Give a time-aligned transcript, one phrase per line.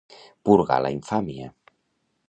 [0.49, 1.55] Purgar la infàmia.